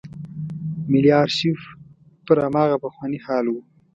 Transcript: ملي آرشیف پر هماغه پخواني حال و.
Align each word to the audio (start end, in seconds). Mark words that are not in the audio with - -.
ملي 0.91 1.11
آرشیف 1.21 1.59
پر 2.25 2.37
هماغه 2.45 2.77
پخواني 2.83 3.19
حال 3.25 3.45
و. 3.49 3.55